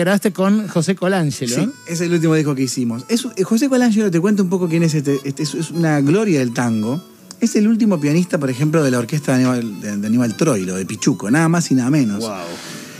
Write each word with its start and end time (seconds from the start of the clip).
Grabaste 0.00 0.32
con 0.32 0.66
José 0.68 0.94
Colangelo. 0.94 1.54
Sí, 1.54 1.68
es 1.86 2.00
el 2.00 2.12
último 2.12 2.34
disco 2.34 2.54
que 2.54 2.62
hicimos. 2.62 3.04
Es, 3.08 3.26
eh, 3.36 3.42
José 3.44 3.68
Colangelo, 3.68 4.10
te 4.10 4.18
cuento 4.20 4.42
un 4.42 4.48
poco 4.48 4.68
quién 4.68 4.82
es 4.82 4.94
este, 4.94 5.20
este 5.24 5.42
es, 5.42 5.54
es 5.54 5.70
una 5.70 6.00
gloria 6.00 6.38
del 6.40 6.52
tango. 6.54 7.02
Es 7.40 7.56
el 7.56 7.68
último 7.68 8.00
pianista, 8.00 8.38
por 8.38 8.50
ejemplo, 8.50 8.82
de 8.82 8.90
la 8.90 8.98
orquesta 8.98 9.32
de 9.36 9.44
Aníbal, 9.44 9.80
de, 9.80 9.96
de 9.98 10.06
Aníbal 10.06 10.36
Troilo, 10.36 10.74
de 10.74 10.84
Pichuco, 10.86 11.30
nada 11.30 11.48
más 11.48 11.70
y 11.70 11.74
nada 11.74 11.90
menos. 11.90 12.20
Wow. 12.20 12.32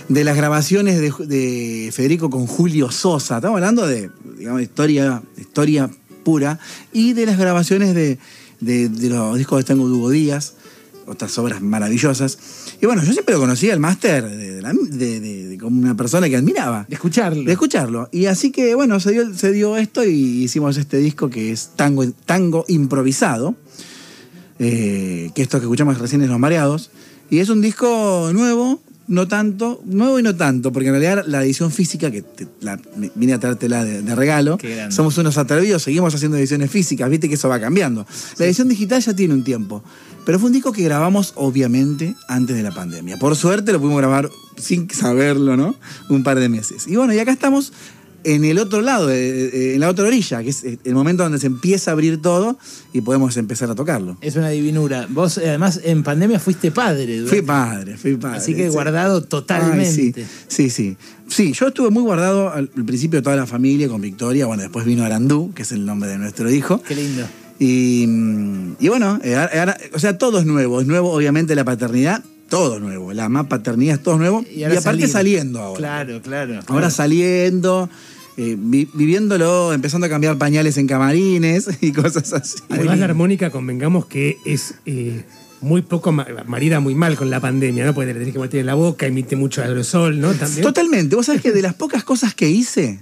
De 0.09 0.25
las 0.25 0.37
grabaciones 0.37 0.99
de, 1.01 1.13
de 1.27 1.93
Federico 1.93 2.31
con 2.31 2.47
Julio 2.47 2.91
Sosa, 2.91 3.37
estamos 3.37 3.57
hablando 3.57 3.87
de, 3.87 4.11
digamos, 4.39 4.61
historia, 4.63 5.23
historia 5.39 5.89
pura, 6.25 6.59
y 6.93 7.13
de 7.13 7.27
las 7.27 7.39
grabaciones 7.39 7.95
de, 7.95 8.19
de- 8.61 8.89
de 8.89 9.09
los 9.09 9.39
discos 9.39 9.59
de 9.59 9.65
Tango 9.65 9.89
de 9.89 9.95
Hugo 9.95 10.11
Díaz, 10.11 10.55
otras 11.11 11.37
obras 11.39 11.61
maravillosas. 11.61 12.39
Y 12.81 12.87
bueno, 12.87 13.03
yo 13.05 13.13
siempre 13.13 13.35
lo 13.35 13.41
conocía 13.41 13.73
al 13.73 13.81
máster 13.81 14.29
de, 14.29 14.55
de 14.55 14.63
la- 14.63 14.73
de- 14.73 15.21
de- 15.21 15.47
de 15.49 15.59
como 15.59 15.81
una 15.81 15.97
persona 15.97 16.29
que 16.29 16.37
admiraba. 16.37 16.87
De 16.89 16.95
escucharlo. 16.95 17.43
De 17.43 17.53
escucharlo. 17.53 18.09
Y 18.13 18.27
así 18.27 18.51
que, 18.53 18.75
bueno, 18.75 19.01
se 19.01 19.13
dio, 19.13 19.35
se 19.35 19.53
dio 19.53 19.77
esto 19.77 20.05
y 20.05 20.45
hicimos 20.45 20.77
este 20.77 20.99
disco 20.99 21.29
que 21.29 21.51
es 21.53 21.71
tango, 21.77 22.09
tango 22.27 22.65
improvisado, 22.69 23.57
eh, 24.59 25.31
que 25.35 25.43
esto 25.43 25.59
que 25.59 25.65
escuchamos 25.65 25.99
recién 25.99 26.23
es 26.23 26.29
Los 26.29 26.39
Mareados. 26.39 26.91
Y 27.31 27.39
es 27.39 27.49
un 27.49 27.61
disco 27.63 28.31
nuevo, 28.33 28.81
no 29.09 29.27
tanto, 29.27 29.83
nuevo 29.85 30.19
y 30.21 30.23
no 30.23 30.37
tanto, 30.37 30.73
porque 30.73 30.89
en 30.89 30.95
realidad 31.01 31.25
la 31.27 31.43
edición 31.43 31.73
física, 31.73 32.11
que 32.13 32.23
te- 32.23 32.47
la- 32.61 32.79
vine 33.17 33.33
a 33.33 33.41
traértela 33.41 33.85
de, 33.85 34.03
de 34.03 34.15
regalo, 34.15 34.57
somos 34.93 35.19
unos 35.19 35.37
atrevidos, 35.37 35.83
seguimos 35.83 36.15
haciendo 36.15 36.37
ediciones 36.37 36.71
físicas, 36.71 37.11
viste 37.11 37.29
que 37.29 37.35
eso 37.35 37.49
va 37.49 37.59
cambiando. 37.59 38.07
La 38.39 38.47
edición 38.47 38.69
digital 38.69 39.03
ya 39.03 39.15
tiene 39.15 39.35
un 39.35 39.43
tiempo, 39.43 39.83
pero 40.25 40.39
fue 40.39 40.47
un 40.49 40.53
disco 40.53 40.71
que 40.73 40.83
grabamos 40.85 41.33
obviamente 41.37 42.15
antes 42.29 42.55
de 42.57 42.63
la 42.63 42.71
pandemia. 42.73 43.17
Por 43.19 43.35
suerte 43.35 43.73
lo 43.73 43.81
pudimos 43.81 43.99
grabar 44.01 44.31
sin 44.57 44.89
saberlo, 44.91 45.57
¿no? 45.57 45.75
Un 46.09 46.23
par 46.23 46.39
de 46.39 46.49
meses. 46.49 46.87
Y 46.87 46.95
bueno, 46.97 47.13
y 47.13 47.19
acá 47.19 47.33
estamos 47.33 47.73
en 48.25 48.45
el 48.45 48.59
otro 48.59 48.81
lado, 48.83 49.11
eh, 49.11 49.17
eh, 49.53 49.75
en 49.75 49.81
la 49.81 49.89
otra 49.89 50.07
orilla, 50.07 50.43
que 50.43 50.51
es 50.51 50.65
eh, 50.65 50.79
el 50.85 50.95
momento 50.95 51.23
donde 51.23 51.39
se 51.39 51.47
empieza 51.47 51.91
a 51.91 51.93
abrir 51.93 52.21
todo 52.21 52.59
y 52.93 53.01
podemos 53.01 53.37
empezar 53.37 53.71
a 53.71 53.75
tocarlo. 53.75 54.17
Es 54.21 54.37
una 54.37 54.49
divinura. 54.51 55.07
Vos, 55.09 55.39
además, 55.39 55.81
en 55.85 56.03
pandemia 56.03 56.39
fuiste 56.39 56.71
padre. 56.71 57.19
durante- 57.19 57.31
Fui 57.37 57.43
padre, 57.47 57.97
fui 57.97 58.17
padre. 58.17 58.37
Así 58.39 58.55
que 58.55 58.65
sí. 58.65 58.69
guardado 58.71 59.23
totalmente. 59.23 59.81
Ay, 60.17 60.27
sí, 60.49 60.69
sí, 60.69 60.71
sí. 60.71 60.97
Sí, 61.29 61.53
yo 61.53 61.69
estuve 61.69 61.91
muy 61.91 62.03
guardado 62.03 62.53
al 62.53 62.69
principio 62.69 63.23
toda 63.23 63.37
la 63.37 63.47
familia 63.47 63.89
con 63.89 64.01
Victoria. 64.01 64.47
Bueno, 64.47 64.63
después 64.63 64.85
vino 64.85 65.05
Arandú, 65.05 65.53
que 65.55 65.63
es 65.63 65.73
el 65.73 65.87
nombre 65.87 66.09
de 66.11 66.19
nuestro 66.19 66.51
hijo. 66.51 66.83
Qué 66.83 66.95
lindo. 66.97 67.25
Y, 67.63 68.05
y 68.81 68.89
bueno, 68.89 69.21
ahora- 69.23 69.77
o 69.93 69.99
sea, 69.99 70.17
todo 70.19 70.39
es 70.41 70.47
nuevo. 70.47 70.81
Es 70.81 70.87
nuevo, 70.87 71.13
obviamente, 71.13 71.55
la 71.55 71.65
paternidad, 71.65 72.25
todo 72.51 72.79
nuevo. 72.81 73.15
La 73.15 73.31
más 73.31 73.47
paternidad 73.47 73.97
es 73.97 74.03
todo 74.03 74.19
nuevo. 74.19 74.45
Y, 74.55 74.65
ahora 74.65 74.79
aparte 74.81 75.01
salir. 75.01 75.09
saliendo 75.09 75.61
ahora. 75.61 75.79
Claro, 75.79 76.21
claro. 76.21 76.61
Ahora 76.67 76.91
saliendo, 76.91 77.89
eh, 78.37 78.57
vi- 78.59 78.89
viviéndolo, 78.93 79.73
empezando 79.73 80.07
a 80.07 80.11
cambiar 80.11 80.37
pañales 80.37 80.77
en 80.77 80.87
camarines 80.87 81.69
y 81.81 81.93
cosas 81.93 82.31
así. 82.35 82.57
Además, 82.69 82.99
la 82.99 83.07
armónica, 83.07 83.49
convengamos 83.51 84.05
que 84.05 84.37
es 84.45 84.75
eh, 84.85 85.25
muy 85.63 85.83
poco 85.83 86.13
ma- 86.13 86.27
marida 86.47 86.81
muy 86.81 86.95
mal 86.95 87.17
con 87.17 87.31
la 87.31 87.41
pandemia, 87.41 87.87
¿no? 87.87 87.95
Porque 87.95 88.09
le 88.13 88.19
tenés 88.19 88.33
que 88.35 88.39
meter 88.39 88.61
en 88.61 88.67
la 88.67 88.75
boca, 88.75 89.07
emite 89.07 89.37
mucho 89.37 89.63
aerosol, 89.63 90.21
¿no? 90.21 90.33
También. 90.35 90.63
Totalmente. 90.63 91.17
Vos 91.17 91.27
sabés 91.27 91.41
que 91.43 91.53
de 91.53 91.63
las 91.63 91.75
pocas 91.75 92.05
cosas 92.05 92.35
que 92.35 92.49
hice, 92.51 93.01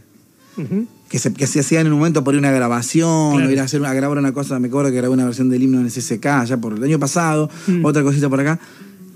que 1.08 1.18
se, 1.20 1.32
que 1.32 1.46
se 1.46 1.60
hacían 1.60 1.86
en 1.86 1.92
un 1.92 1.98
momento 2.00 2.24
por 2.24 2.34
una 2.34 2.50
grabación, 2.50 3.32
Claro. 3.36 3.48
o 3.48 3.52
ir 3.52 3.60
a, 3.60 3.62
hacer, 3.62 3.84
a 3.86 3.94
grabar 3.94 4.18
una 4.18 4.32
cosa, 4.32 4.58
me 4.58 4.66
acuerdo 4.68 4.90
que 4.90 4.96
grabé 4.96 5.14
una 5.14 5.24
versión 5.24 5.48
del 5.50 5.62
himno 5.62 5.78
en 5.80 5.86
el 5.86 5.92
CCK 5.92 6.44
ya 6.46 6.56
por 6.60 6.74
el 6.74 6.82
año 6.82 6.98
pasado, 6.98 7.48
Mm. 7.68 7.84
otra 7.84 8.02
cosita 8.02 8.28
por 8.28 8.40
acá. 8.40 8.58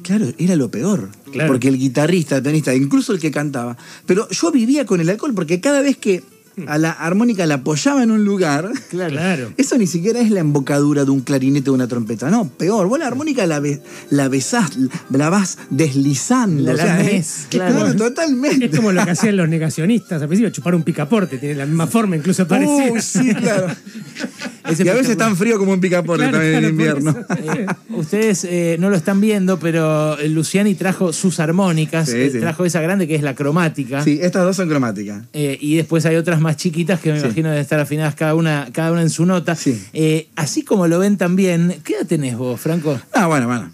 Claro, 0.03 0.27
era 0.39 0.57
lo 0.57 0.71
peor. 0.71 1.09
Claro. 1.33 1.49
Porque 1.53 1.69
el 1.69 1.79
guitarrista, 1.79 2.37
el 2.37 2.43
pianista, 2.43 2.75
incluso 2.75 3.13
el 3.13 3.21
que 3.21 3.31
cantaba. 3.31 3.77
Pero 4.07 4.29
yo 4.31 4.51
vivía 4.53 4.85
con 4.87 5.01
el 5.01 5.09
alcohol 5.09 5.33
porque 5.35 5.61
cada 5.61 5.81
vez 5.81 5.97
que 5.97 6.23
a 6.67 6.77
la 6.77 6.91
armónica 6.91 7.47
la 7.47 7.55
apoyaba 7.55 8.03
en 8.03 8.11
un 8.11 8.27
lugar, 8.27 8.71
Claro. 8.91 9.55
eso 9.57 9.79
ni 9.79 9.87
siquiera 9.87 10.21
es 10.21 10.31
la 10.31 10.41
embocadura 10.41 11.07
de 11.07 11.11
un 11.11 11.21
clarinete 11.23 11.71
o 11.71 11.73
una 11.73 11.89
trompeta. 11.89 12.29
No, 12.31 12.47
peor. 12.47 12.89
Vos 12.89 12.99
la 12.99 13.07
armónica 13.07 13.47
la, 13.47 13.59
be- 13.59 13.81
la 14.11 14.29
besás, 14.29 14.71
la 15.09 15.31
vas 15.31 15.57
deslizando. 15.71 16.63
La 16.63 16.73
o 16.75 16.77
sea, 16.77 17.01
es- 17.11 17.47
claro. 17.49 17.75
claro, 17.77 17.97
totalmente. 17.97 18.67
Es 18.67 18.77
como 18.77 18.93
lo 18.93 19.03
que 19.03 19.13
hacían 19.13 19.39
los 19.39 19.49
negacionistas 19.49 20.21
al 20.21 20.29
principio, 20.29 20.51
chupar 20.51 20.75
un 20.75 20.83
picaporte, 20.83 21.39
tiene 21.39 21.55
la 21.55 21.65
misma 21.65 21.87
forma, 21.87 22.17
incluso 22.17 22.47
parecida. 22.47 22.93
Uy, 22.93 23.01
sí, 23.01 23.35
claro. 23.35 23.69
Es 24.69 24.79
y 24.81 24.89
a 24.89 24.95
veces 24.95 25.17
tan 25.17 25.37
frío 25.37 25.59
como 25.59 25.73
un 25.73 25.81
picaporte 25.81 26.23
Claro, 26.29 26.39
también 26.39 26.65
en 26.65 26.77
claro, 26.77 26.99
por 27.01 27.41
invierno. 27.41 27.63
Eh, 27.63 27.67
ustedes 27.91 28.45
eh, 28.45 28.77
no 28.79 28.91
lo 28.91 28.97
están 28.97 29.21
viendo, 29.21 29.59
pero 29.59 30.17
Luciani 30.29 30.75
trajo 30.75 31.13
sus 31.13 31.41
armónicas, 31.41 32.09
Sí, 32.09 32.17
eh, 32.17 32.31
sí. 32.33 32.39
trajo 32.41 32.65
esa 32.65 32.81
grande 32.81 33.07
que 33.09 33.15
es 33.15 33.23
la 33.23 33.35
cromática. 33.35 34.03
Sí, 34.05 34.19
estas 34.23 34.45
dos 34.45 34.57
son 34.57 34.69
cromáticas. 34.69 35.23
Eh, 35.33 35.59
y 35.61 35.77
después 35.77 36.07
hay 36.07 36.17
otras 36.17 36.41
más 36.41 36.57
chiquitas 36.57 37.01
que 37.01 37.13
me 37.13 37.19
Sí. 37.19 37.25
imagino 37.27 37.49
deben 37.49 37.63
estar 37.63 37.81
afinadas 37.81 38.15
cada 38.15 38.35
una, 38.35 38.69
cada 38.73 38.93
una 38.93 39.03
en 39.03 39.11
su 39.11 39.27
nota. 39.27 39.57
Sí. 39.57 39.83
Eh, 39.93 40.29
así 40.37 40.63
como 40.63 40.87
lo 40.87 40.99
ven 40.99 41.17
también, 41.17 41.77
¿qué 41.85 41.95
edad 41.95 42.07
tenés 42.07 42.37
vos, 42.37 42.61
Franco? 42.61 43.01
Ah, 43.13 43.27
bueno, 43.27 43.47
bueno. 43.47 43.71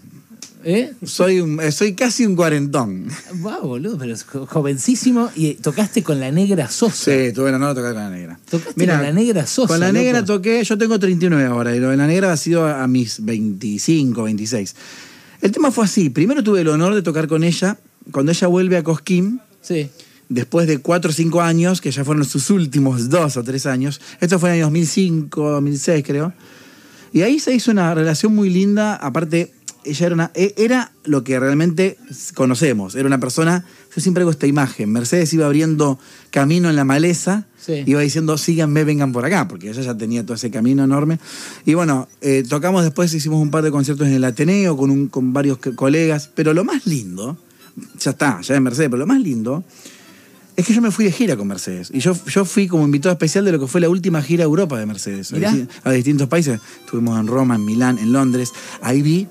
¿Eh? 0.63 0.91
Soy, 1.05 1.39
un- 1.39 1.61
eh, 1.61 1.71
soy 1.71 1.93
casi 1.93 2.25
un 2.25 2.35
cuarentón. 2.35 3.07
Wow, 3.35 3.61
boludo, 3.61 3.97
pero 3.97 4.13
es 4.13 4.23
jo- 4.23 4.45
jovencísimo 4.45 5.29
y 5.35 5.53
tocaste 5.53 6.03
con 6.03 6.19
la 6.19 6.31
negra 6.31 6.69
Sosa. 6.69 7.11
Sí, 7.27 7.33
tuve 7.33 7.51
la 7.51 7.55
honor 7.57 7.69
de 7.69 7.75
tocar 7.81 7.93
con 7.93 8.03
la 8.03 8.09
negra. 8.09 8.39
Tocaste 8.49 8.73
con 8.87 9.01
la 9.01 9.11
negra 9.13 9.47
Sosa. 9.47 9.67
Con 9.69 9.79
la 9.79 9.87
loco. 9.87 10.03
negra 10.03 10.25
toqué, 10.25 10.61
yo 10.65 10.77
tengo 10.77 10.99
39 10.99 11.45
ahora, 11.45 11.73
y 11.75 11.79
lo 11.79 11.89
de 11.89 11.97
la 11.97 12.07
negra 12.07 12.33
ha 12.33 12.37
sido 12.37 12.67
a 12.67 12.85
mis 12.87 13.23
25, 13.23 14.23
26. 14.23 14.75
El 15.41 15.51
tema 15.53 15.71
fue 15.71 15.85
así, 15.85 16.09
primero 16.09 16.43
tuve 16.43 16.59
el 16.61 16.67
honor 16.67 16.93
de 16.93 17.01
tocar 17.03 17.27
con 17.29 17.45
ella, 17.45 17.77
cuando 18.11 18.33
ella 18.33 18.47
vuelve 18.47 18.75
a 18.75 18.83
Cosquín, 18.83 19.39
Sí. 19.61 19.89
después 20.27 20.67
de 20.67 20.79
4 20.79 21.11
o 21.11 21.13
5 21.13 21.41
años, 21.41 21.79
que 21.79 21.89
ya 21.91 22.03
fueron 22.03 22.25
sus 22.25 22.49
últimos 22.49 23.09
2 23.09 23.37
o 23.37 23.43
3 23.43 23.65
años, 23.65 24.01
esto 24.19 24.37
fue 24.39 24.49
en 24.49 24.55
el 24.55 24.59
año 24.63 24.65
2005, 24.65 25.51
2006 25.51 26.03
creo, 26.05 26.33
y 27.13 27.21
ahí 27.21 27.39
se 27.39 27.55
hizo 27.55 27.71
una 27.71 27.95
relación 27.95 28.35
muy 28.35 28.49
linda, 28.49 28.95
aparte, 28.95 29.53
ella 29.85 30.05
era, 30.05 30.15
una, 30.15 30.31
e- 30.35 30.53
era 30.57 30.91
lo 31.05 31.23
que 31.23 31.39
realmente 31.39 31.97
conocemos, 32.35 32.95
era 32.95 33.07
una 33.07 33.19
persona, 33.19 33.65
yo 33.95 34.01
siempre 34.01 34.21
hago 34.21 34.31
esta 34.31 34.47
imagen, 34.47 34.91
Mercedes 34.91 35.33
iba 35.33 35.45
abriendo 35.45 35.99
camino 36.31 36.69
en 36.69 36.75
la 36.75 36.83
maleza, 36.85 37.45
Sí. 37.59 37.83
iba 37.85 37.99
diciendo, 38.01 38.37
síganme, 38.37 38.83
vengan 38.85 39.11
por 39.11 39.25
acá, 39.25 39.47
porque 39.47 39.69
ella 39.69 39.81
ya 39.81 39.95
tenía 39.97 40.23
todo 40.23 40.35
ese 40.35 40.49
camino 40.49 40.83
enorme. 40.83 41.19
Y 41.65 41.73
bueno, 41.73 42.07
eh, 42.21 42.43
tocamos 42.47 42.83
después, 42.83 43.13
hicimos 43.13 43.41
un 43.41 43.51
par 43.51 43.63
de 43.63 43.71
conciertos 43.71 44.07
en 44.07 44.13
el 44.13 44.23
Ateneo 44.23 44.75
con, 44.77 44.89
un- 44.89 45.07
con 45.07 45.33
varios 45.33 45.57
co- 45.57 45.75
colegas, 45.75 46.29
pero 46.33 46.53
lo 46.53 46.63
más 46.63 46.85
lindo, 46.85 47.37
ya 47.99 48.11
está, 48.11 48.39
ya 48.41 48.55
es 48.55 48.61
Mercedes, 48.61 48.89
pero 48.89 48.99
lo 48.99 49.07
más 49.07 49.19
lindo 49.21 49.63
es 50.55 50.65
que 50.65 50.73
yo 50.73 50.81
me 50.81 50.91
fui 50.91 51.05
de 51.05 51.11
gira 51.13 51.37
con 51.37 51.47
Mercedes. 51.47 51.89
Y 51.93 51.99
yo, 51.99 52.13
yo 52.27 52.43
fui 52.43 52.67
como 52.67 52.83
invitado 52.83 53.13
especial 53.13 53.45
de 53.45 53.53
lo 53.53 53.59
que 53.61 53.67
fue 53.67 53.79
la 53.79 53.87
última 53.89 54.21
gira 54.21 54.43
a 54.43 54.45
Europa 54.45 54.77
de 54.77 54.85
Mercedes. 54.85 55.31
A, 55.33 55.89
a 55.89 55.91
distintos 55.93 56.27
países. 56.27 56.59
Estuvimos 56.83 57.17
en 57.17 57.27
Roma, 57.27 57.55
en 57.55 57.63
Milán, 57.63 57.97
en 57.97 58.11
Londres. 58.11 58.51
Ahí 58.81 59.01
vi, 59.01 59.27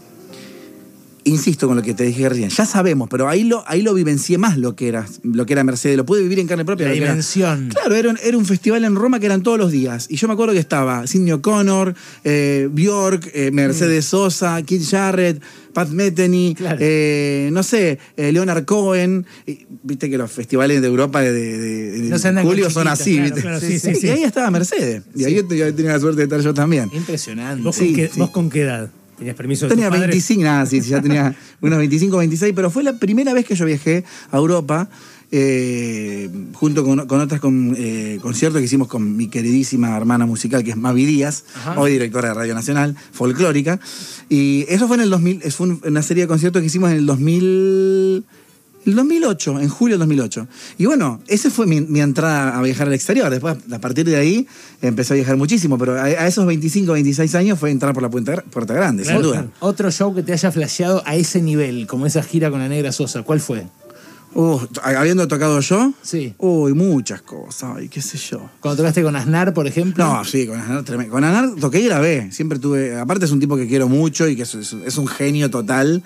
insisto 1.28 1.66
con 1.66 1.77
lo 1.77 1.83
que 1.83 1.94
te 1.94 2.05
dije 2.05 2.28
recién, 2.28 2.49
ya 2.50 2.65
sabemos, 2.66 3.09
pero 3.11 3.28
ahí 3.28 3.44
lo, 3.44 3.62
ahí 3.66 3.83
lo 3.83 3.94
vivencié 3.94 4.39
más 4.39 4.56
lo 4.59 4.75
que 4.75 4.89
era, 4.89 5.06
lo 5.22 5.47
que 5.47 5.53
era 5.53 5.65
Mercedes. 5.65 5.97
Lo 5.97 6.05
pude 6.06 6.22
vivir 6.22 6.39
en 6.41 6.47
carne 6.47 6.65
propia. 6.65 6.89
La 6.89 6.94
era. 6.94 7.06
dimensión. 7.09 7.69
Claro, 7.69 7.94
era 7.94 8.11
un, 8.11 8.19
era 8.22 8.37
un 8.37 8.44
festival 8.47 8.84
en 8.84 8.94
Roma 8.97 9.21
que 9.21 9.27
eran 9.27 9.43
todos 9.43 9.59
los 9.59 9.71
días. 9.71 10.06
Y 10.11 10.16
yo 10.16 10.27
me 10.28 10.34
acuerdo 10.34 10.53
que 10.55 10.61
estaba 10.61 11.06
Sidney 11.06 11.33
O'Connor, 11.33 11.94
eh, 12.25 12.69
Bjork, 12.72 13.31
eh, 13.34 13.50
Mercedes 13.53 14.05
Sosa, 14.06 14.61
Keith 14.62 14.84
Jarrett, 14.89 15.43
Pat 15.72 15.89
Metheny, 15.91 16.55
Claro. 16.56 16.78
eh, 16.81 17.50
no 17.53 17.62
sé, 17.62 17.99
Leonard 18.16 18.65
Cohen. 18.65 19.27
Y 19.47 19.66
Viste 19.83 20.10
que 20.10 20.19
los 20.19 20.31
festivales 20.31 20.81
de 20.83 20.87
Europa 20.89 21.21
de, 21.21 21.33
de- 21.33 21.59
de- 21.59 21.91
de 22.03 22.09
No 22.10 22.19
se 22.19 22.28
andan 22.28 22.45
con 22.45 22.53
julio 22.53 22.69
son 22.69 22.89
así, 22.89 23.15
claro, 23.15 23.25
¿viste? 23.27 23.41
claro, 23.43 23.60
sí, 23.60 23.78
sí, 23.78 23.93
Y 24.03 24.09
ahí 24.10 24.22
estaba 24.25 24.50
Mercedes. 24.50 25.03
Y 25.15 25.25
ahí 25.25 25.34
yo 25.37 25.47
te- 25.47 25.72
tenía 25.72 25.93
la 25.93 26.00
suerte 26.00 26.19
de 26.19 26.25
estar 26.25 26.41
yo 26.41 26.53
también. 26.53 26.91
Impresionante. 26.93 27.62
¿Vos, 27.62 27.78
con 27.78 27.95
qué, 27.95 28.10
vos 28.16 28.31
con 28.31 28.50
qué 28.50 28.62
edad? 28.62 28.91
¿Tenías 29.19 29.37
permiso 29.37 29.67
de 29.67 29.71
Tenía 29.71 29.89
tus 29.89 29.97
padres? 29.99 30.11
25, 30.11 30.43
nada, 30.45 30.67
sí, 30.67 30.81
ya 30.81 31.03
tenía 31.03 31.34
unos 31.61 31.79
25, 31.79 32.17
26, 32.19 32.53
pero 32.55 32.71
fue 32.71 32.83
la 32.84 32.99
primera 32.99 33.33
vez 33.34 33.45
que 33.47 33.55
yo 33.56 33.65
viajé 33.67 34.05
a 34.31 34.37
Europa, 34.37 34.89
eh, 35.31 36.31
junto 36.55 36.84
con, 36.84 37.06
con 37.06 37.21
otras 37.21 37.41
con, 37.41 37.75
eh, 37.77 38.19
conciertos 38.22 38.60
que 38.60 38.65
hicimos 38.65 38.89
con 38.89 39.16
mi 39.16 39.28
queridísima 39.28 39.97
hermana 39.97 40.25
musical, 40.25 40.63
que 40.65 40.71
es 40.71 40.77
Mavi 40.77 41.04
Díaz, 41.04 41.45
Ajá. 41.57 41.81
hoy 41.81 41.92
directora 41.92 42.28
de 42.28 42.34
Radio 42.34 42.54
Nacional, 42.54 42.97
folclórica. 43.13 43.78
Y 44.28 44.65
eso 44.69 44.87
fue 44.87 44.97
en 44.97 45.03
el 45.03 45.10
2000, 45.10 45.41
es- 45.42 45.54
fue 45.57 45.66
un- 45.69 45.81
una 45.84 46.03
serie 46.03 46.25
de 46.25 46.28
conciertos 46.28 46.60
que 46.63 46.66
hicimos 46.66 46.91
en 46.91 46.98
el 46.98 47.07
2000. 47.07 48.25
El 48.86 48.95
2008, 48.95 49.60
en 49.60 49.69
julio 49.69 49.95
del 49.98 50.09
2008. 50.09 50.47
Y 50.78 50.86
bueno, 50.86 51.21
esa 51.27 51.51
fue 51.51 51.66
mi, 51.66 51.80
mi 51.83 52.01
entrada 52.01 52.57
a 52.59 52.63
viajar 52.63 52.86
al 52.86 52.95
exterior. 52.95 53.28
Después, 53.30 53.57
a 53.71 53.78
partir 53.80 54.07
de 54.07 54.16
ahí, 54.16 54.47
empecé 54.80 55.13
a 55.13 55.16
viajar 55.16 55.36
muchísimo. 55.36 55.77
Pero 55.77 55.98
a, 55.98 56.04
a 56.04 56.27
esos 56.27 56.47
25, 56.47 56.92
26 56.92 57.34
años 57.34 57.59
fue 57.59 57.71
entrar 57.71 57.92
por 57.92 58.03
la 58.03 58.09
puerta, 58.09 58.42
puerta 58.51 58.72
grande, 58.75 59.03
Claro, 59.03 59.19
sin 59.21 59.28
duda. 59.30 59.47
Otro 59.60 59.91
show 59.91 60.15
que 60.15 60.22
te 60.22 60.33
haya 60.33 60.51
flasheado 60.51 61.03
a 61.04 61.16
ese 61.16 61.42
nivel, 61.42 61.86
como 61.86 62.07
esa 62.07 62.22
gira 62.22 62.51
con 62.51 62.60
la 62.60 62.69
negra 62.69 62.91
Sosa, 62.92 63.22
¿cuál 63.25 63.41
fue? 63.41 63.66
Uh, 64.34 64.59
habiendo 64.84 65.27
tocado 65.27 65.59
yo, 65.60 65.92
Sí. 66.03 66.34
uy, 66.36 66.75
muchas 66.75 67.22
cosas, 67.22 67.72
ay, 67.77 67.89
qué 67.89 68.03
sé 68.03 68.19
yo. 68.19 68.48
Cuando 68.60 68.77
tocaste 68.83 69.03
con 69.03 69.16
Aznar, 69.16 69.54
por 69.54 69.66
ejemplo. 69.66 70.04
No, 70.04 70.22
sí, 70.25 70.47
con 70.47 70.60
Anar, 70.60 70.84
tremendo. 70.84 71.13
Con 71.13 71.25
Anar 71.25 71.54
toqué 71.59 71.80
y 71.80 71.84
grabé. 71.86 72.30
Siempre 72.30 72.59
tuve. 72.59 72.98
Aparte, 72.98 73.25
es 73.25 73.30
un 73.33 73.41
tipo 73.41 73.57
que 73.57 73.66
quiero 73.66 73.89
mucho 73.89 74.28
y 74.28 74.36
que 74.36 74.42
es, 74.42 74.54
es- 74.54 74.77
es 74.84 74.98
un 74.98 75.07
genio 75.07 75.51
total. 75.51 76.03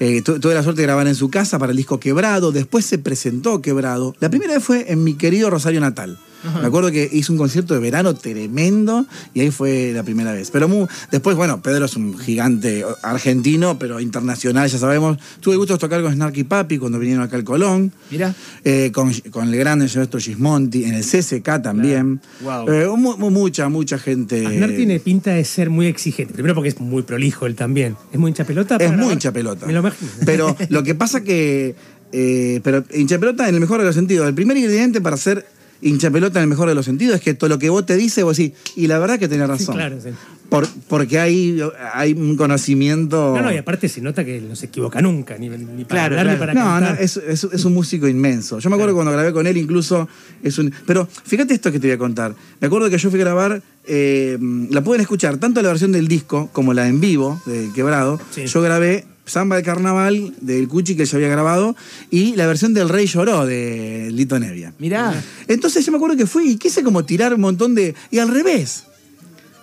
Eh, 0.00 0.22
tu- 0.22 0.38
tuve 0.38 0.54
la 0.54 0.62
suerte 0.62 0.82
de 0.82 0.86
grabar 0.86 1.06
en 1.08 1.14
su 1.14 1.28
casa 1.30 1.58
para 1.58 1.70
el 1.72 1.76
disco 1.76 1.98
Quebrado. 1.98 2.52
Después 2.52 2.84
se 2.84 2.98
presentó 2.98 3.60
Quebrado. 3.62 4.14
La 4.20 4.30
primera 4.30 4.54
vez 4.54 4.62
fue 4.62 4.92
en 4.92 5.02
mi 5.02 5.14
querido 5.14 5.50
Rosario 5.50 5.80
Natal. 5.80 6.18
Me 6.60 6.66
acuerdo 6.66 6.90
que 6.90 7.08
hizo 7.12 7.32
un 7.32 7.38
concierto 7.38 7.74
de 7.74 7.80
verano 7.80 8.14
tremendo 8.14 9.06
y 9.34 9.40
ahí 9.40 9.50
fue 9.50 9.92
la 9.94 10.02
primera 10.02 10.32
vez. 10.32 10.50
Pero 10.50 10.68
mu- 10.68 10.86
después, 11.10 11.36
bueno, 11.36 11.60
Pedro 11.62 11.86
es 11.86 11.96
un 11.96 12.18
gigante 12.18 12.84
argentino, 13.02 13.78
pero 13.78 14.00
internacional, 14.00 14.68
ya 14.68 14.78
sabemos. 14.78 15.18
Tuve 15.40 15.54
el 15.54 15.58
gusto 15.58 15.74
de 15.74 15.78
tocar 15.78 16.02
con 16.02 16.12
Snarky 16.12 16.44
Papi 16.44 16.78
cuando 16.78 16.98
vinieron 16.98 17.24
acá 17.24 17.36
al 17.36 17.44
Colón. 17.44 17.92
Mirá. 18.10 18.34
Eh, 18.64 18.90
con, 18.92 19.12
con 19.30 19.48
el 19.48 19.56
gran 19.56 19.82
Ernesto 19.82 20.18
Gismonti, 20.18 20.84
en 20.84 20.94
el 20.94 21.02
CSK 21.04 21.62
también. 21.62 22.20
Wow. 22.42 22.68
Eh, 22.70 22.86
mu- 22.96 23.16
mu- 23.16 23.30
mucha, 23.30 23.68
mucha 23.68 23.98
gente. 23.98 24.46
Aznar 24.46 24.70
tiene 24.70 25.00
pinta 25.00 25.32
de 25.32 25.44
ser 25.44 25.70
muy 25.70 25.86
exigente. 25.86 26.34
Primero 26.34 26.54
porque 26.54 26.68
es 26.70 26.80
muy 26.80 27.02
prolijo 27.02 27.46
él 27.46 27.54
también. 27.54 27.96
¿Es 28.12 28.18
muy 28.18 28.30
hincha 28.30 28.44
pelota? 28.44 28.76
Es 28.76 28.96
muy 28.96 29.12
hincha 29.12 29.32
pelota. 29.32 29.66
Me 29.66 29.72
lo 29.72 29.80
imagino. 29.80 30.10
Pero 30.24 30.56
lo 30.68 30.82
que 30.82 30.94
pasa 30.94 31.22
que. 31.22 31.74
eh, 32.12 32.60
pero 32.62 32.84
hincha 32.94 33.18
pelota 33.18 33.48
en 33.48 33.54
el 33.54 33.60
mejor 33.60 33.78
de 33.80 33.86
los 33.86 33.94
sentidos. 33.94 34.28
El 34.28 34.34
primer 34.34 34.56
ingrediente 34.56 35.00
para 35.00 35.16
ser 35.16 35.46
hincha 35.82 36.10
pelota 36.10 36.38
en 36.40 36.44
el 36.44 36.48
mejor 36.48 36.68
de 36.68 36.74
los 36.74 36.84
sentidos 36.84 37.16
es 37.16 37.20
que 37.22 37.34
todo 37.34 37.48
lo 37.48 37.58
que 37.58 37.70
vos 37.70 37.86
te 37.86 37.96
dices, 37.96 38.24
vos 38.24 38.36
decís, 38.36 38.56
y 38.76 38.86
la 38.86 38.98
verdad 38.98 39.18
que 39.18 39.28
tenés 39.28 39.48
razón. 39.48 39.74
claro, 39.76 40.00
sí. 40.02 40.10
Por- 40.48 40.66
porque 40.88 41.18
hay, 41.18 41.60
hay 41.92 42.14
un 42.14 42.34
conocimiento. 42.72 43.34
No, 43.36 43.42
no, 43.42 43.52
y 43.52 43.58
aparte 43.58 43.86
se 43.88 44.00
nota 44.00 44.24
que 44.24 44.40
no 44.40 44.56
se 44.56 44.66
equivoca 44.66 45.00
nunca, 45.02 45.36
ni, 45.36 45.48
ni 45.50 45.84
para 45.84 46.08
Claro, 46.08 46.18
hablar 46.18 46.26
ni 46.26 46.38
claro. 46.38 46.52
para 46.54 46.54
No, 46.54 46.80
no, 46.94 46.98
es, 46.98 47.16
es- 47.18 47.44
es 47.44 47.64
un 47.66 47.74
músico 47.74 48.08
inmenso. 48.08 48.58
Yo 48.58 48.70
me 48.70 48.76
acuerdo 48.76 48.94
cuando 48.94 49.12
grabé 49.12 49.32
con 49.34 49.46
él, 49.46 49.56
incluso 49.58 50.08
es 50.42 50.56
un. 50.58 50.72
Pero 50.86 51.06
fíjate 51.24 51.52
esto 51.52 51.70
que 51.70 51.78
te 51.78 51.86
voy 51.88 51.94
a 51.94 51.98
contar. 51.98 52.34
Me 52.60 52.66
acuerdo 52.66 52.88
que 52.88 52.96
yo 52.96 53.10
fui 53.10 53.20
a 53.20 53.24
grabar, 53.24 53.62
eh, 53.86 54.38
la 54.70 54.82
pueden 54.82 55.02
escuchar, 55.02 55.36
tanto 55.36 55.60
la 55.60 55.68
versión 55.68 55.92
del 55.92 56.08
disco 56.08 56.48
como 56.52 56.72
la 56.72 56.88
en 56.88 56.98
vivo, 57.00 57.40
de 57.44 57.68
Quebrado. 57.74 58.18
Sí. 58.30 58.46
Yo 58.46 58.62
grabé 58.62 59.04
Samba 59.28 59.56
del 59.56 59.64
Carnaval 59.64 60.34
del 60.40 60.66
Cuchi 60.68 60.96
que 60.96 61.04
ya 61.04 61.16
había 61.16 61.28
grabado 61.28 61.76
y 62.10 62.34
la 62.36 62.46
versión 62.46 62.74
del 62.74 62.88
Rey 62.88 63.06
Lloró 63.06 63.46
de 63.46 64.10
Lito 64.12 64.38
Nevia. 64.38 64.72
Mirá. 64.78 65.14
Entonces 65.46 65.84
yo 65.86 65.92
me 65.92 65.96
acuerdo 65.98 66.16
que 66.16 66.26
fui 66.26 66.50
y 66.52 66.56
quise 66.56 66.82
como 66.82 67.04
tirar 67.04 67.34
un 67.34 67.40
montón 67.40 67.74
de. 67.74 67.94
Y 68.10 68.18
al 68.18 68.28
revés. 68.28 68.84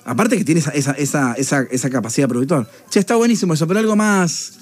Aparte 0.05 0.37
que 0.37 0.43
tiene 0.45 0.59
esa, 0.61 0.69
esa, 0.71 0.91
esa, 0.93 1.33
esa, 1.33 1.61
esa 1.71 1.89
capacidad 1.89 2.27
de 2.27 2.29
productor. 2.29 2.69
Che, 2.91 2.99
está 2.99 3.15
buenísimo 3.15 3.53
eso, 3.55 3.67
pero 3.67 3.79
algo 3.79 3.95
más. 3.95 4.53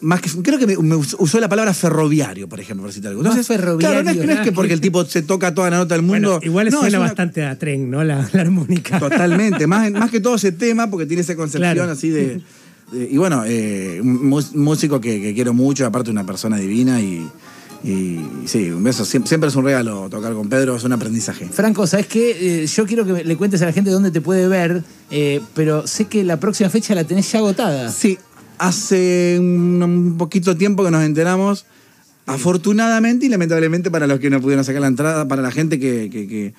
Más 0.00 0.20
que, 0.20 0.28
creo 0.42 0.58
que 0.58 0.66
me, 0.66 0.76
me 0.76 0.96
usó 0.96 1.40
la 1.40 1.48
palabra 1.48 1.72
ferroviario, 1.72 2.46
por 2.46 2.60
ejemplo, 2.60 2.82
por 2.82 2.90
decir 2.92 3.06
algo. 3.08 3.22
Más 3.22 3.32
Claro, 3.32 3.36
no 3.36 3.40
es, 3.40 3.46
ferroviario. 3.46 4.02
no 4.26 4.32
es 4.32 4.40
que 4.40 4.52
porque 4.52 4.74
el 4.74 4.80
tipo 4.80 5.02
se 5.06 5.22
toca 5.22 5.54
toda 5.54 5.70
la 5.70 5.78
nota 5.78 5.94
del 5.94 6.02
mundo. 6.02 6.32
Bueno, 6.32 6.44
igual 6.46 6.66
no, 6.66 6.72
suena 6.72 6.88
es 6.88 6.94
una- 6.94 6.98
bastante 7.06 7.44
a 7.44 7.58
tren, 7.58 7.90
¿no? 7.90 8.04
La, 8.04 8.28
la 8.32 8.40
armónica. 8.42 8.98
Totalmente. 9.00 9.66
más, 9.66 9.90
más 9.92 10.10
que 10.10 10.20
todo 10.20 10.34
ese 10.34 10.52
tema, 10.52 10.90
porque 10.90 11.06
tiene 11.06 11.22
esa 11.22 11.34
concepción 11.36 11.72
Claro. 11.74 11.90
así 11.90 12.10
de. 12.10 12.42
De- 12.94 13.08
y 13.10 13.16
bueno, 13.18 13.42
eh, 13.46 14.00
músico 14.02 15.00
que, 15.00 15.20
que 15.20 15.34
quiero 15.34 15.52
mucho, 15.52 15.84
aparte 15.86 16.10
una 16.10 16.24
persona 16.24 16.56
divina 16.56 17.00
y. 17.00 17.28
y 17.84 18.20
sí, 18.46 18.70
un 18.70 18.82
beso. 18.82 19.04
Siempre, 19.04 19.28
siempre 19.28 19.48
es 19.50 19.56
un 19.56 19.64
regalo 19.64 20.08
tocar 20.08 20.32
con 20.32 20.48
Pedro, 20.48 20.76
es 20.76 20.84
un 20.84 20.92
aprendizaje. 20.92 21.46
Franco, 21.48 21.86
¿sabes 21.86 22.06
qué? 22.06 22.62
Eh, 22.62 22.66
yo 22.66 22.86
quiero 22.86 23.04
que 23.04 23.24
le 23.24 23.36
cuentes 23.36 23.60
a 23.62 23.66
la 23.66 23.72
gente 23.72 23.90
dónde 23.90 24.10
te 24.10 24.20
puede 24.22 24.48
ver, 24.48 24.82
eh, 25.10 25.40
pero 25.54 25.86
sé 25.86 26.06
que 26.06 26.24
la 26.24 26.38
próxima 26.40 26.70
fecha 26.70 26.94
la 26.94 27.04
tenés 27.04 27.30
ya 27.30 27.40
agotada. 27.40 27.90
Sí, 27.92 28.16
hace 28.58 29.36
un, 29.38 29.82
un 29.82 30.16
poquito 30.16 30.56
tiempo 30.56 30.82
que 30.84 30.90
nos 30.90 31.02
enteramos, 31.04 31.66
afortunadamente 32.26 33.26
y 33.26 33.28
lamentablemente 33.28 33.90
para 33.90 34.06
los 34.06 34.18
que 34.18 34.30
no 34.30 34.40
pudieron 34.40 34.64
sacar 34.64 34.80
la 34.80 34.88
entrada, 34.88 35.28
para 35.28 35.42
la 35.42 35.50
gente 35.50 35.78
que, 35.78 36.08
que- 36.10 36.26
que- 36.26 36.54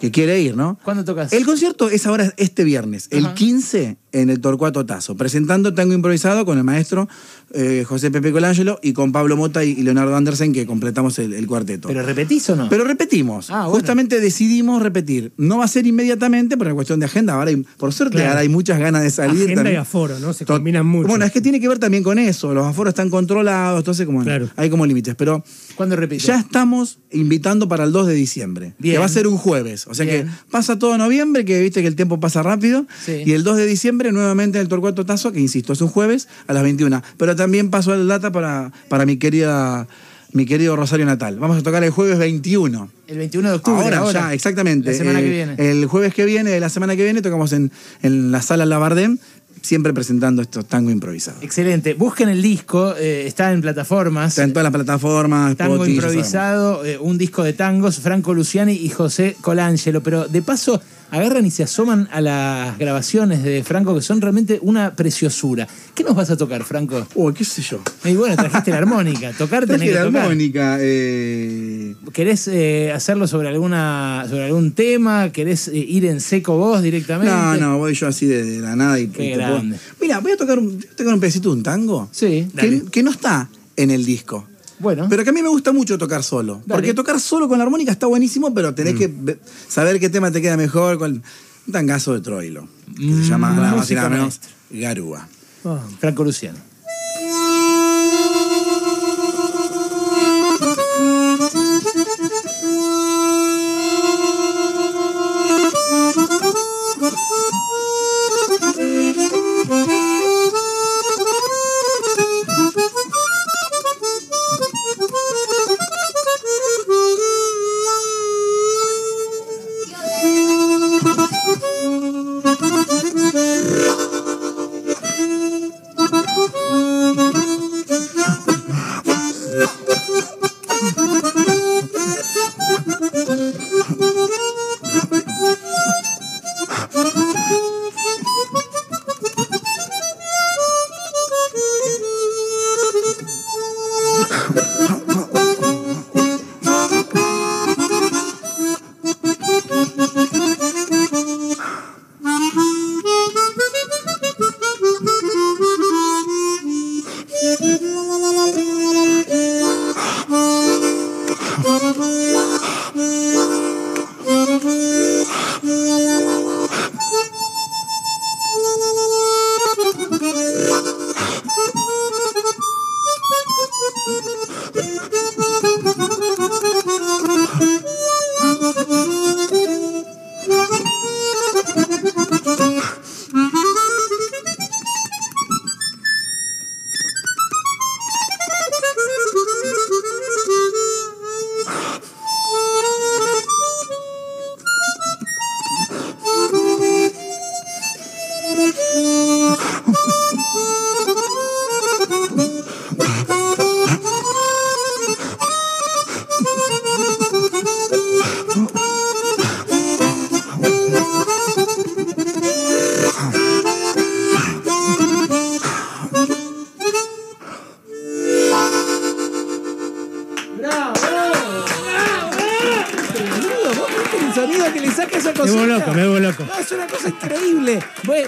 que 0.00 0.10
quiere 0.10 0.40
ir, 0.40 0.56
¿no? 0.56 0.78
¿Cuándo 0.84 1.04
tocas? 1.04 1.32
El 1.32 1.46
concierto 1.46 1.88
es 1.88 2.04
ahora 2.06 2.32
este 2.36 2.64
viernes, 2.64 3.06
el 3.10 3.26
Ajá. 3.26 3.34
15 3.34 3.96
en 4.14 4.30
el 4.30 4.40
Torcuato 4.40 4.86
Tazo, 4.86 5.16
presentando 5.16 5.74
tango 5.74 5.92
improvisado 5.92 6.46
con 6.46 6.56
el 6.56 6.64
maestro 6.64 7.08
eh, 7.52 7.84
José 7.86 8.10
Pepe 8.10 8.32
Colangelo 8.32 8.78
y 8.82 8.92
con 8.92 9.12
Pablo 9.12 9.36
Mota 9.36 9.62
y, 9.64 9.74
Leonardo 9.82 10.16
Andersen 10.16 10.52
que 10.52 10.64
completamos 10.66 11.18
el, 11.18 11.34
el 11.34 11.46
cuarteto. 11.46 11.88
¿Pero 11.88 12.02
repetís 12.02 12.48
o 12.50 12.56
no? 12.56 12.68
Pero 12.68 12.84
repetimos. 12.84 13.50
Ah, 13.50 13.64
bueno. 13.66 13.70
Justamente 13.74 14.20
decidimos 14.20 14.82
repetir. 14.82 15.32
No 15.36 15.58
va 15.58 15.64
a 15.64 15.68
ser 15.68 15.86
inmediatamente 15.86 16.56
por 16.56 16.66
una 16.68 16.74
cuestión 16.74 17.00
de 17.00 17.06
agenda. 17.06 17.34
Ahora 17.34 17.50
hay- 17.50 17.64
por 17.76 17.92
suerte 17.92 18.14
Claro. 18.16 18.30
ahora 18.30 18.40
hay 18.40 18.48
muchas 18.48 18.78
ganas 18.78 19.02
de 19.02 19.10
salir. 19.10 19.42
Agenda 19.42 19.54
también. 19.56 19.74
y 19.76 19.78
aforo, 19.78 20.18
¿no? 20.20 20.32
Se 20.32 20.44
combinan 20.46 20.86
mucho. 20.86 21.08
Bueno, 21.08 21.24
es 21.24 21.32
que 21.32 21.40
tiene 21.40 21.60
que 21.60 21.68
ver 21.68 21.78
también 21.78 22.02
con 22.04 22.18
eso. 22.18 22.54
Los 22.54 22.66
aforos 22.66 22.92
están 22.92 23.10
controlados, 23.10 23.80
entonces 23.80 24.06
como 24.06 24.22
Claro. 24.22 24.48
hay 24.56 24.70
como 24.70 24.86
límites. 24.86 25.14
Pero 25.16 25.44
¿Cuándo 25.76 25.96
repito? 25.96 26.24
ya 26.24 26.38
estamos 26.38 26.98
invitando 27.10 27.68
para 27.68 27.84
el 27.84 27.92
2 27.92 28.06
de 28.06 28.14
diciembre. 28.14 28.74
Bien. 28.78 28.94
Que 28.94 28.98
va 29.00 29.06
a 29.06 29.08
ser 29.08 29.26
un 29.26 29.36
jueves. 29.36 29.86
O 29.88 29.94
sea 29.94 30.06
Bien. 30.06 30.26
que 30.26 30.32
pasa 30.50 30.78
todo 30.78 30.96
noviembre, 30.98 31.44
que 31.44 31.60
viste 31.60 31.82
que 31.82 31.88
el 31.88 31.96
tiempo 31.96 32.20
pasa 32.20 32.42
rápido. 32.42 32.86
Sí. 33.04 33.22
Y 33.26 33.32
el 33.32 33.42
2 33.42 33.56
de 33.56 33.66
diciembre 33.66 34.03
nuevamente 34.12 34.58
en 34.58 34.62
el 34.62 34.68
Torcuato 34.68 35.04
Tazo, 35.06 35.32
que 35.32 35.40
insisto, 35.40 35.72
es 35.72 35.80
un 35.80 35.88
jueves 35.88 36.28
a 36.46 36.52
las 36.52 36.62
21. 36.62 37.02
Pero 37.16 37.36
también 37.36 37.70
paso 37.70 37.94
el 37.94 38.06
data 38.08 38.30
para, 38.32 38.72
para 38.88 39.06
mi 39.06 39.16
querida. 39.16 39.86
Mi 40.32 40.46
querido 40.46 40.74
Rosario 40.74 41.06
Natal. 41.06 41.38
Vamos 41.38 41.58
a 41.58 41.62
tocar 41.62 41.84
el 41.84 41.90
jueves 41.90 42.18
21. 42.18 42.90
El 43.06 43.18
21 43.18 43.50
de 43.50 43.54
octubre. 43.54 43.84
Ahora, 43.84 43.98
ahora. 43.98 44.12
ya, 44.20 44.34
exactamente. 44.34 44.90
La 44.90 44.98
semana 44.98 45.20
Eh, 45.20 45.22
que 45.22 45.30
viene. 45.30 45.54
El 45.58 45.86
jueves 45.86 46.12
que 46.12 46.24
viene, 46.24 46.58
la 46.58 46.68
semana 46.70 46.96
que 46.96 47.04
viene, 47.04 47.22
tocamos 47.22 47.52
en, 47.52 47.70
en 48.02 48.32
la 48.32 48.42
sala 48.42 48.66
Labardén, 48.66 49.20
siempre 49.62 49.92
presentando 49.94 50.42
estos 50.42 50.66
tango 50.66 50.90
improvisados. 50.90 51.40
Excelente. 51.40 51.94
Busquen 51.94 52.28
el 52.30 52.42
disco, 52.42 52.96
eh, 52.98 53.28
está 53.28 53.52
en 53.52 53.60
plataformas. 53.60 54.30
Está 54.32 54.42
en 54.42 54.52
todas 54.52 54.64
las 54.64 54.72
plataformas, 54.72 55.56
Tango 55.56 55.74
Spotify, 55.76 55.94
improvisado, 55.94 56.84
eh, 56.84 56.98
un 56.98 57.16
disco 57.16 57.44
de 57.44 57.52
tangos, 57.52 58.00
Franco 58.00 58.34
Luciani 58.34 58.72
y 58.72 58.88
José 58.88 59.36
Colangelo. 59.40 60.02
Pero 60.02 60.26
de 60.26 60.42
paso, 60.42 60.82
agarran 61.14 61.46
y 61.46 61.50
se 61.50 61.62
asoman 61.62 62.08
a 62.12 62.20
las 62.20 62.78
grabaciones 62.78 63.42
de 63.42 63.62
Franco, 63.62 63.94
que 63.94 64.02
son 64.02 64.20
realmente 64.20 64.58
una 64.62 64.94
preciosura. 64.94 65.66
¿Qué 65.94 66.02
nos 66.02 66.14
vas 66.16 66.30
a 66.30 66.36
tocar, 66.36 66.64
Franco? 66.64 67.06
Uy, 67.14 67.32
qué 67.34 67.44
sé 67.44 67.62
yo. 67.62 67.80
Y 68.04 68.14
bueno, 68.14 68.34
trajiste 68.36 68.70
la 68.70 68.78
armónica. 68.78 69.32
Tocar 69.32 69.66
tenés 69.66 69.88
que 69.88 69.94
la 69.94 70.04
tocar. 70.04 70.22
armónica. 70.22 70.76
eh, 70.80 71.94
¿Querés 72.12 72.48
eh, 72.48 72.92
hacerlo 72.92 73.26
sobre 73.26 73.48
alguna 73.48 74.26
sobre 74.28 74.44
algún 74.46 74.72
tema? 74.72 75.30
¿Querés 75.30 75.68
eh, 75.68 75.76
ir 75.76 76.04
en 76.06 76.20
seco 76.20 76.56
vos 76.56 76.82
directamente? 76.82 77.32
No, 77.32 77.56
no, 77.56 77.78
voy 77.78 77.94
yo 77.94 78.08
así 78.08 78.26
de, 78.26 78.44
de 78.44 78.58
la 78.60 78.74
nada 78.74 78.98
y, 78.98 79.08
Qué 79.08 79.30
grande. 79.36 79.78
Mira, 80.00 80.20
voy 80.20 80.32
a 80.32 80.36
tocar 80.36 80.58
un, 80.58 80.78
voy 80.78 80.86
a 80.92 80.96
tocar 80.96 81.14
un 81.14 81.20
pedacito 81.20 81.50
de 81.50 81.56
un 81.56 81.62
tango. 81.62 82.08
Sí, 82.10 82.48
que 82.90 83.02
no 83.02 83.10
está 83.10 83.48
en 83.76 83.90
el 83.90 84.04
disco. 84.04 84.46
Bueno, 84.78 85.06
Pero 85.08 85.22
que 85.24 85.30
a 85.30 85.32
mí 85.32 85.42
me 85.42 85.48
gusta 85.48 85.72
mucho 85.72 85.96
tocar 85.98 86.22
solo. 86.22 86.54
Dale. 86.66 86.80
Porque 86.80 86.94
tocar 86.94 87.20
solo 87.20 87.48
con 87.48 87.58
la 87.58 87.64
armónica 87.64 87.92
está 87.92 88.06
buenísimo, 88.06 88.52
pero 88.52 88.74
tenés 88.74 88.94
que 88.96 89.08
ve- 89.08 89.38
saber 89.68 90.00
qué 90.00 90.10
tema 90.10 90.30
te 90.30 90.42
queda 90.42 90.56
mejor. 90.56 90.98
cuál- 90.98 91.22
Un 91.66 91.72
tangazo 91.72 92.12
de 92.12 92.20
Troilo. 92.20 92.68
Que 92.96 93.02
se 93.02 93.22
llama 93.30 93.50
Mm, 93.52 93.56
nada 93.56 93.76
más 93.76 93.90
y 93.90 93.94
nada 93.94 94.08
menos. 94.10 94.40
Garúa. 94.70 95.26
Ah, 95.64 95.80
Franco 95.98 96.24
Luciano. 96.24 96.58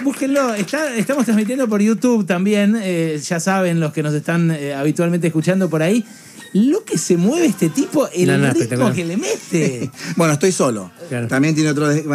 Búsquenlo. 0.07 0.53
Está- 0.53 0.95
estamos 0.95 1.25
transmitiendo 1.25 1.67
por 1.67 1.81
YouTube 1.81 2.25
también. 2.25 2.77
eh, 2.81 3.19
ya 3.23 3.39
saben 3.39 3.79
los 3.79 3.93
que 3.93 4.03
nos 4.03 4.13
están 4.13 4.51
eh, 4.51 4.73
habitualmente 4.73 5.27
escuchando 5.27 5.69
por 5.69 5.81
ahí. 5.83 6.03
Lo 6.53 6.83
que 6.85 6.97
se 6.97 7.17
mueve 7.17 7.45
este 7.47 7.67
tipo, 7.69 8.07
el 8.13 8.27
No, 8.27 8.37
no, 8.37 8.53
ritmo 8.53 8.91
que 8.93 9.03
le 9.05 9.17
mete. 9.17 9.91
Bueno, 10.15 10.33
estoy 10.33 10.51
solo. 10.53 10.89
Claro. 11.09 11.27
También 11.27 11.53
tiene 11.53 11.69
otro. 11.71 11.89
des- 11.89 12.05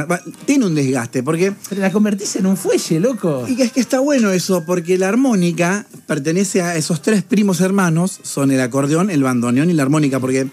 Tiene 0.46 0.64
un 0.66 0.74
desgaste, 0.74 1.22
porque. 1.22 1.52
Pero 1.68 1.80
la 1.82 1.92
convertís 1.92 2.34
en 2.36 2.46
un 2.46 2.56
fuelle, 2.56 2.98
loco. 2.98 3.44
Y 3.46 3.56
que 3.56 3.64
es 3.64 3.72
que 3.72 3.80
está 3.80 4.00
bueno 4.00 4.30
eso, 4.32 4.64
porque 4.64 4.96
la 4.96 5.08
armónica 5.08 5.84
pertenece 6.06 6.62
a 6.62 6.76
esos 6.76 7.02
tres 7.02 7.22
primos 7.22 7.60
hermanos: 7.60 8.18
son 8.22 8.50
el 8.50 8.60
acordeón, 8.62 9.10
el 9.10 9.22
bandoneón 9.22 9.68
y 9.70 9.74
la 9.74 9.82
armónica, 9.82 10.18
porque. 10.18 10.48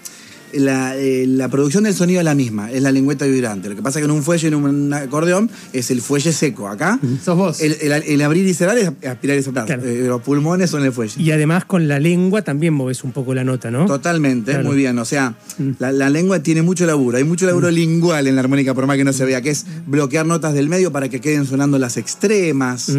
La, 0.54 0.98
eh, 0.98 1.26
la 1.28 1.48
producción 1.50 1.84
del 1.84 1.94
sonido 1.94 2.20
es 2.22 2.26
la 2.26 2.36
misma, 2.36 2.72
es 2.72 2.82
la 2.82 2.92
lengüeta 2.92 3.26
vibrante. 3.26 3.70
Lo 3.70 3.76
que 3.76 3.82
pasa 3.82 4.00
es 4.00 4.04
que 4.06 4.12
en 4.12 4.16
un 4.18 4.24
fuelle, 4.24 4.48
en 4.48 4.56
un 4.56 4.94
acordeón, 4.94 5.50
es 5.74 5.92
el 5.92 6.02
fuelle 6.02 6.32
seco. 6.34 6.68
Acá, 6.68 7.00
Sos 7.24 7.38
vos. 7.38 7.62
el, 7.62 7.78
el- 7.82 7.92
el 8.04 8.22
abrir 8.22 8.46
y 8.48 8.54
cerrar 8.54 8.78
es 8.78 8.92
aspirar 9.08 9.38
y 9.38 9.44
soplar. 9.44 9.66
Claro. 9.66 9.84
Eh, 9.86 10.04
los 10.08 10.22
pulmones 10.22 10.70
son 10.70 10.84
el 10.84 10.92
fuelle. 10.92 11.22
Y 11.22 11.32
además 11.32 11.66
con 11.66 11.88
la 11.88 12.00
lengua 12.00 12.42
también 12.42 12.74
moves 12.74 13.04
un 13.04 13.12
poco 13.12 13.34
la 13.34 13.44
nota, 13.44 13.70
¿no? 13.72 13.86
Totalmente, 13.86 14.52
Claro. 14.52 14.68
muy 14.68 14.78
bien. 14.78 14.98
O 15.00 15.06
sea, 15.06 15.36
la, 15.80 15.92
la 15.92 16.10
lengua 16.10 16.40
tiene 16.42 16.62
mucho 16.62 16.86
laburo. 16.86 17.18
Hay 17.18 17.24
mucho 17.24 17.46
laburo 17.46 17.70
lingual 17.72 18.28
en 18.28 18.36
la 18.36 18.42
armónica, 18.42 18.74
por 18.74 18.88
más 18.88 18.98
que 18.98 19.04
no 19.04 19.14
se 19.14 19.26
vea, 19.26 19.42
que 19.42 19.52
es 19.52 19.66
bloquear 19.88 20.26
notas 20.26 20.54
del 20.54 20.70
medio 20.70 20.92
para 20.92 21.10
que 21.10 21.22
queden 21.22 21.46
sonando 21.46 21.78
las 21.80 21.98
extremas. 21.98 22.92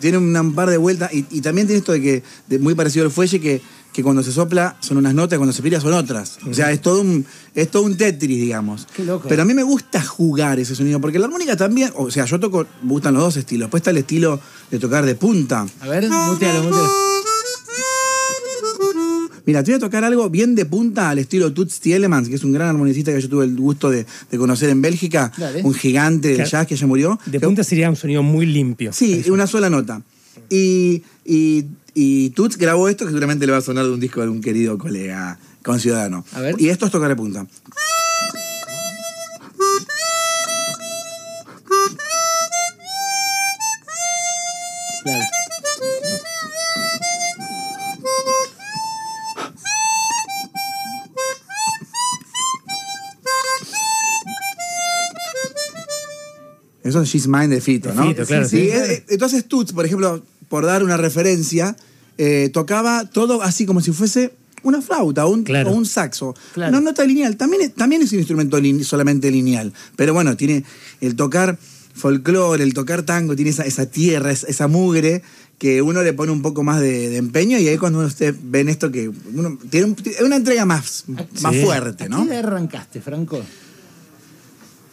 Tiene 0.00 0.18
un 0.18 0.54
par 0.54 0.70
de 0.70 0.76
vueltas. 0.76 1.12
Y, 1.14 1.24
y 1.30 1.40
también 1.40 1.66
tiene 1.66 1.78
esto 1.78 1.92
de 1.92 2.00
que, 2.00 2.22
de- 2.48 2.58
muy 2.58 2.74
parecido 2.74 3.04
al 3.04 3.10
fuelle, 3.10 3.40
que, 3.40 3.60
que 3.92 4.02
cuando 4.02 4.22
se 4.22 4.30
sopla 4.32 4.76
son 4.80 4.96
unas 4.98 5.14
notas, 5.14 5.38
cuando 5.38 5.52
se 5.52 5.62
pira 5.62 5.80
son 5.80 5.92
otras. 5.92 6.38
O 6.48 6.54
sea, 6.54 6.70
es 6.70 6.80
todo 6.80 7.00
un, 7.00 7.24
es 7.54 7.68
todo 7.70 7.82
un 7.82 7.96
Tetris, 7.96 8.40
digamos. 8.40 8.86
Qué 8.94 9.04
loco. 9.04 9.28
Pero 9.28 9.42
a 9.42 9.44
mí 9.44 9.54
me 9.54 9.62
gusta 9.64 10.00
jugar 10.02 10.58
ese 10.60 10.74
sonido, 10.76 11.00
porque 11.00 11.18
la 11.18 11.24
armónica 11.26 11.56
también, 11.56 11.90
o 11.96 12.10
sea, 12.10 12.24
yo 12.26 12.38
toco, 12.38 12.66
me 12.82 12.90
gustan 12.90 13.14
los 13.14 13.22
dos 13.24 13.36
estilos. 13.36 13.66
Después 13.66 13.80
está 13.80 13.90
el 13.90 13.96
estilo 13.98 14.40
de 14.70 14.78
tocar 14.78 15.04
de 15.04 15.14
punta. 15.16 15.66
A 15.80 15.88
ver, 15.88 16.08
mutealo, 16.08 16.62
mutealo. 16.62 16.88
Mira, 19.46 19.62
te 19.64 19.70
voy 19.70 19.76
a 19.76 19.80
tocar 19.80 20.04
algo 20.04 20.28
bien 20.28 20.54
de 20.54 20.66
punta 20.66 21.08
al 21.08 21.18
estilo 21.18 21.50
Toots 21.54 21.80
Tielemans, 21.80 22.28
que 22.28 22.34
es 22.34 22.44
un 22.44 22.52
gran 22.52 22.68
armonicista 22.68 23.14
que 23.14 23.20
yo 23.22 23.30
tuve 23.30 23.46
el 23.46 23.56
gusto 23.56 23.88
de, 23.88 24.04
de 24.30 24.38
conocer 24.38 24.68
en 24.68 24.82
Bélgica, 24.82 25.32
Dale. 25.38 25.62
un 25.64 25.72
gigante 25.72 26.28
del 26.28 26.36
Claro. 26.36 26.50
jazz 26.50 26.66
que 26.66 26.76
ya 26.76 26.86
murió. 26.86 27.18
De 27.24 27.32
Que- 27.40 27.46
punta 27.46 27.64
sería 27.64 27.88
un 27.88 27.96
sonido 27.96 28.22
muy 28.22 28.44
limpio. 28.44 28.92
Sí, 28.92 29.24
una 29.30 29.46
sola 29.46 29.70
nota. 29.70 30.02
Y, 30.50 31.02
y, 31.28 31.66
y 31.94 32.30
Toots 32.30 32.56
grabó 32.56 32.88
esto 32.88 33.04
que 33.04 33.10
seguramente 33.10 33.46
le 33.46 33.52
va 33.52 33.58
a 33.58 33.62
sonar 33.62 33.84
de 33.84 33.92
un 33.92 34.00
disco 34.00 34.20
de 34.22 34.28
un 34.28 34.40
querido 34.40 34.78
colega 34.78 35.38
conciudadano. 35.62 36.24
A 36.32 36.40
ver. 36.40 36.54
Y 36.58 36.70
esto 36.70 36.86
es 36.86 36.92
tocar 36.92 37.08
de 37.08 37.16
punta. 37.16 37.46
Claro. 45.02 45.24
Eso 56.84 57.02
es 57.02 57.08
She's 57.08 57.26
Mine 57.28 57.48
de 57.48 57.60
Fito, 57.60 57.92
¿no? 57.92 58.08
Fito, 58.08 58.24
claro, 58.24 58.48
Sí, 58.48 58.58
sí. 58.60 58.68
eh, 58.70 59.04
entonces 59.08 59.44
Toots, 59.46 59.72
por 59.72 59.84
ejemplo, 59.84 60.22
por 60.48 60.64
dar 60.66 60.82
una 60.82 60.96
referencia, 60.96 61.76
eh, 62.16 62.50
tocaba 62.52 63.04
todo 63.04 63.42
así 63.42 63.66
como 63.66 63.80
si 63.80 63.92
fuese 63.92 64.32
una 64.62 64.82
flauta 64.82 65.24
o 65.26 65.30
un, 65.32 65.44
Claro. 65.44 65.70
o 65.70 65.74
un 65.74 65.86
saxo. 65.86 66.34
Claro. 66.54 66.70
Una 66.76 66.80
nota 66.80 67.04
lineal. 67.04 67.36
También 67.36 67.62
es, 67.62 67.74
también 67.74 68.02
es 68.02 68.12
un 68.12 68.18
instrumento 68.18 68.58
solamente 68.84 69.30
lineal. 69.30 69.72
Pero 69.96 70.14
bueno, 70.14 70.36
tiene 70.36 70.64
el 71.00 71.14
tocar 71.16 71.58
folclore, 71.94 72.62
el 72.64 72.74
tocar 72.74 73.02
tango, 73.02 73.36
tiene 73.36 73.50
esa, 73.50 73.64
esa 73.64 73.86
tierra, 73.86 74.30
esa, 74.32 74.68
mugre 74.68 75.22
que 75.58 75.82
uno 75.82 76.02
le 76.04 76.12
pone 76.12 76.30
un 76.32 76.42
poco 76.42 76.62
más 76.62 76.80
de, 76.80 77.08
de 77.08 77.16
empeño 77.16 77.58
y 77.58 77.66
ahí 77.66 77.76
cuando 77.78 77.98
ustedes 78.00 78.34
ven 78.42 78.68
esto 78.68 78.92
que 78.92 79.08
uno 79.08 79.58
tiene 79.70 79.86
un- 79.86 79.94
tiene 79.96 80.24
una 80.24 80.36
entrega 80.36 80.64
más, 80.64 81.04
más 81.42 81.56
fuerte, 81.56 82.04
¿A 82.04 82.08
¿no? 82.08 82.26
qué 82.28 82.36
arrancaste, 82.36 83.00
Franco? 83.00 83.42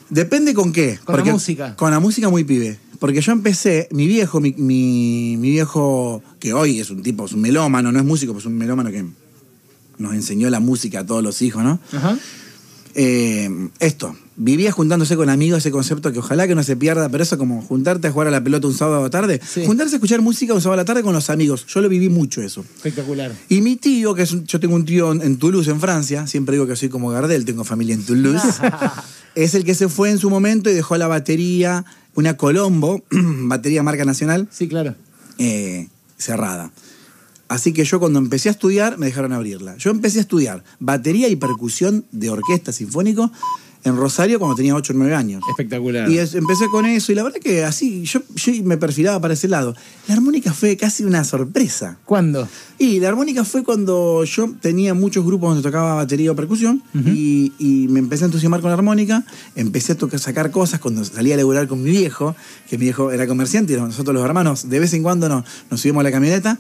Depende 0.10 0.54
con 0.54 0.72
qué. 0.72 1.00
Con 1.04 1.18
la 1.18 1.24
música. 1.26 1.76
Con 1.76 1.92
la 1.92 2.00
música 2.00 2.30
muy 2.30 2.44
pibe. 2.44 2.78
Porque 3.00 3.22
yo 3.22 3.32
empecé, 3.32 3.88
mi 3.92 4.08
viejo, 4.08 4.40
mi, 4.40 4.54
mi- 4.58 5.38
mi 5.38 5.50
viejo, 5.52 6.22
que 6.40 6.54
hoy 6.54 6.80
es 6.80 6.90
un 6.90 7.02
tipo, 7.04 7.26
es 7.26 7.34
un 7.34 7.42
melómano, 7.42 7.92
no 7.92 8.00
es 8.00 8.06
músico, 8.06 8.34
pues 8.34 8.44
es 8.44 8.48
un 8.48 8.58
melómano 8.58 8.90
que 8.92 9.06
nos 9.98 10.14
enseñó 10.14 10.50
la 10.50 10.60
música 10.60 11.00
a 11.00 11.06
todos 11.06 11.24
los 11.24 11.42
hijos, 11.42 11.64
¿no? 11.64 11.80
Ajá. 11.94 12.18
Eh, 12.98 13.50
esto, 13.80 14.16
vivía 14.38 14.72
juntándose 14.72 15.18
con 15.18 15.30
amigos, 15.30 15.58
ese 15.60 15.70
concepto 15.72 16.14
que 16.14 16.20
ojalá 16.20 16.48
que 16.48 16.56
no 16.56 16.64
se 16.64 16.78
pierda, 16.78 17.10
pero 17.10 17.24
eso 17.24 17.38
como 17.38 17.62
juntarte 17.62 18.08
a 18.08 18.12
jugar 18.12 18.30
a 18.30 18.32
la 18.32 18.42
pelota 18.42 18.68
un 18.68 18.74
sábado 18.74 19.00
a 19.00 19.04
la 19.04 19.10
tarde, 19.10 19.42
Sí. 19.46 19.66
juntarse 19.66 19.96
a 19.96 19.98
escuchar 19.98 20.22
música 20.22 20.54
un 20.54 20.62
sábado 20.62 20.76
a 20.80 20.84
la 20.84 20.86
tarde 20.86 21.04
con 21.04 21.14
los 21.14 21.30
amigos. 21.30 21.66
Yo 21.68 21.82
lo 21.82 21.90
viví 21.90 22.08
mucho 22.08 22.42
eso. 22.42 22.62
Espectacular. 22.78 23.34
Y 23.50 23.60
mi 23.60 23.76
tío, 23.76 24.16
que 24.16 24.22
es 24.24 24.32
un- 24.32 24.46
yo 24.46 24.62
tengo 24.62 24.76
un 24.76 24.86
tío 24.86 25.12
en 25.12 25.36
Toulouse, 25.38 25.70
en 25.70 25.82
Francia, 25.82 26.26
siempre 26.26 26.54
digo 26.56 26.68
que 26.68 26.78
soy 26.78 26.88
como 26.88 27.10
Gardel, 27.10 27.44
tengo 27.44 27.66
familia 27.66 27.96
en 27.96 28.04
Toulouse, 28.06 28.42
es 29.36 29.56
el 29.56 29.66
que 29.66 29.76
se 29.76 29.90
fue 29.90 30.10
en 30.10 30.18
su 30.18 30.30
momento 30.30 30.70
y 30.70 30.74
dejó 30.74 30.96
la 30.96 31.08
batería, 31.08 31.84
una 32.16 32.38
Colombo, 32.38 33.04
batería 33.12 33.84
marca 33.84 34.06
nacional, 34.06 34.48
Sí, 34.52 34.68
claro. 34.68 34.96
eh, 35.38 35.88
cerrada. 36.18 36.72
Así 37.48 37.74
que 37.74 37.86
yo 37.86 38.00
cuando 38.00 38.18
empecé 38.18 38.50
a 38.50 38.54
estudiar, 38.54 38.98
me 38.98 39.06
dejaron 39.06 39.32
abrirla. 39.32 39.78
Yo 39.78 39.92
empecé 39.92 40.18
a 40.18 40.22
estudiar 40.22 40.64
batería 40.80 41.28
y 41.28 41.36
percusión 41.36 42.06
de 42.12 42.32
orquesta 42.32 42.72
sinfónico 42.72 43.32
en 43.86 43.96
Rosario 43.96 44.40
cuando 44.40 44.56
tenía 44.58 44.76
8 44.76 44.92
o 44.94 44.96
9 44.98 45.16
años. 45.16 45.42
Espectacular. 45.50 46.10
Y 46.10 46.18
es- 46.18 46.36
empecé 46.36 46.68
con 46.70 46.86
eso 46.86 47.12
y 47.12 47.16
la 47.16 47.24
verdad 47.24 47.40
que 47.40 47.64
así, 47.64 48.04
yo, 48.04 48.20
yo 48.36 48.52
me 48.64 48.78
perfilaba 48.78 49.20
para 49.22 49.34
ese 49.36 49.48
lado. 49.48 49.74
La 50.08 50.16
armónica 50.16 50.54
fue 50.54 50.76
casi 50.76 51.04
una 51.04 51.24
sorpresa. 51.24 51.98
¿Cuándo? 52.06 52.48
Y 52.78 53.00
la 53.00 53.10
armónica 53.10 53.44
fue 53.46 53.64
cuando 53.64 54.24
yo 54.26 54.54
tenía 54.60 54.94
muchos 54.94 55.26
grupos 55.26 55.50
donde 55.52 55.64
tocaba 55.64 55.94
batería 55.96 56.32
o 56.32 56.36
percusión 56.36 56.84
y, 56.94 57.54
y 57.60 57.88
me 57.88 58.00
empecé 58.00 58.24
a 58.24 58.26
entusiasmar 58.26 58.60
con 58.62 58.70
la 58.70 58.76
armónica, 58.76 59.24
empecé 59.56 59.94
a 59.94 59.98
tocar, 59.98 60.20
sacar 60.20 60.52
cosas 60.52 60.80
cuando 60.82 61.06
salía 61.06 61.36
a 61.36 61.38
laburar 61.38 61.68
con 61.68 61.82
mi 61.82 61.92
viejo, 61.92 62.36
que 62.70 62.78
mi 62.78 62.86
viejo 62.86 63.12
era 63.12 63.28
comerciante 63.28 63.74
y 63.74 63.78
nosotros 63.78 64.14
los 64.14 64.26
hermanos 64.26 64.68
de 64.70 64.80
vez 64.80 64.94
en 64.94 65.04
cuando 65.04 65.30
nos, 65.30 65.46
nos 65.72 65.80
subimos 65.80 66.02
a 66.02 66.04
la 66.04 66.12
camioneta. 66.12 66.60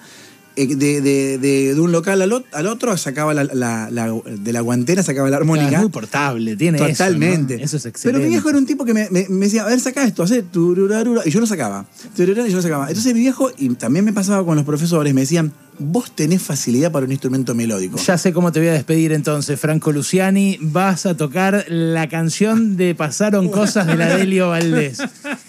Eh, 0.58 0.76
De, 0.76 1.02
de- 1.02 1.38
de- 1.38 1.74
de 1.74 1.80
un 1.82 1.92
local 1.92 2.22
al, 2.22 2.32
ot- 2.32 2.46
al 2.54 2.68
otro 2.68 2.96
sacaba 2.98 3.34
la, 3.34 3.44
la- 3.44 3.90
la- 3.92 4.14
de 4.26 4.54
la 4.54 4.62
guantera 4.62 5.04
sacaba 5.04 5.30
la 5.30 5.38
armónica 5.38 5.68
Claro, 5.70 5.78
es 5.86 5.90
muy 5.90 5.92
portable, 5.92 6.56
tiene 6.56 6.78
eso, 6.78 6.88
Totalmente. 6.88 7.58
¿no? 7.58 7.64
Eso, 7.64 7.78
es 7.78 7.84
Pero 7.84 7.90
excelente. 7.92 8.24
mi 8.24 8.30
viejo 8.30 8.50
era 8.50 8.58
un 8.58 8.66
tipo 8.66 8.86
que 8.86 8.94
me, 8.94 9.10
me- 9.10 9.28
me 9.30 9.46
decía, 9.46 9.64
a 9.64 9.68
ver, 9.68 9.80
saca 9.80 10.04
esto, 10.06 10.24
hace 10.24 10.44
tururarura, 10.44 11.22
y 11.26 11.30
yo 11.32 11.40
lo 11.40 11.46
sacaba. 11.48 11.86
Y 12.18 12.26
yo 12.26 12.34
lo 12.34 12.62
sacaba. 12.62 12.88
Entonces 12.88 13.14
mi 13.14 13.20
viejo, 13.20 13.52
y 13.58 13.70
también 13.76 14.06
me 14.06 14.14
pasaba 14.14 14.46
con 14.46 14.56
los 14.56 14.66
profesores, 14.66 15.14
me 15.14 15.22
decían, 15.22 15.52
vos 15.80 16.12
tenés 16.12 16.42
facilidad 16.42 16.92
para 16.92 17.06
un 17.06 17.12
instrumento 17.12 17.54
melódico. 17.56 17.98
Ya 17.98 18.18
sé 18.18 18.34
cómo 18.34 18.52
te 18.52 18.60
voy 18.60 18.70
a 18.70 18.74
despedir 18.74 19.12
entonces, 19.12 19.60
Franco 19.60 19.92
Luciani. 19.92 20.58
Vas 20.62 21.06
a 21.06 21.16
tocar 21.18 21.66
la 21.68 22.08
canción 22.10 22.78
de 22.78 22.96
Pasaron 22.96 23.50
Cosas 23.50 23.88
de 23.88 23.96
la 23.96 24.16
Delio 24.18 24.50
Valdés. 24.50 25.00